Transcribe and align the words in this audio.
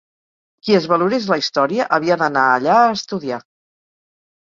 Qui 0.67 0.77
es 0.77 0.87
valorés 0.93 1.27
la 1.33 1.37
història 1.43 1.87
havia 1.99 2.19
d’anar 2.25 2.49
allà 2.57 2.83
a 2.83 2.91
estudiar. 2.99 3.43